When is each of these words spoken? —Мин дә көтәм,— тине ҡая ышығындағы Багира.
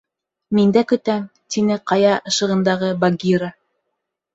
—Мин 0.59 0.73
дә 0.77 0.83
көтәм,— 0.93 1.29
тине 1.57 1.79
ҡая 1.95 2.17
ышығындағы 2.35 2.95
Багира. 3.07 3.57